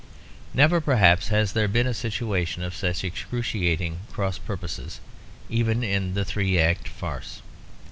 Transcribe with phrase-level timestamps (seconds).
[0.55, 4.99] Never perhaps has there been a situation of such excruciating cross purposes
[5.47, 7.43] even in the three act farce.